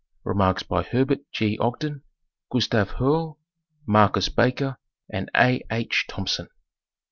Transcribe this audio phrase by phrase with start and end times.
[0.23, 1.59] REMARKS BY HERBERT G.
[1.59, 2.01] OGDEN,
[2.49, 3.37] GUSTAVE HERRLE,
[3.85, 4.77] MARCUS BAKER,
[5.13, 5.61] AND A.
[5.69, 6.05] H.
[6.09, 6.47] THOMPSON.